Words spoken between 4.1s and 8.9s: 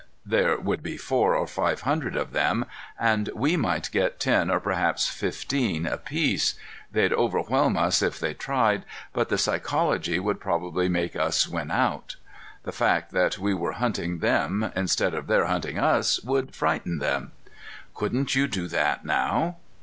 ten or perhaps fifteen apiece. They'd overwhelm us if they tried,